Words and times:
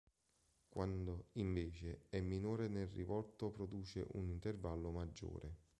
Quando, 0.67 1.25
invece, 1.33 2.05
è 2.09 2.21
minore 2.21 2.67
nel 2.67 2.87
rivolto 2.87 3.51
produce 3.51 4.07
un 4.13 4.29
intervallo 4.29 4.89
maggiore. 4.89 5.59